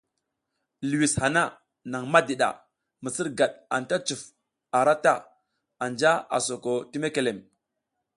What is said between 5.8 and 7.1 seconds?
anja a soko ti